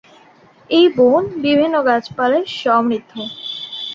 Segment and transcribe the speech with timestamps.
[0.69, 3.11] এই বন বিভিন্ন গাছপালায় সমৃদ্ধ।